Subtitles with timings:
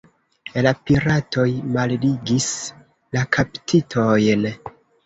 [0.67, 1.45] La piratoj
[1.77, 2.51] malligis
[3.19, 4.53] la kaptitojn.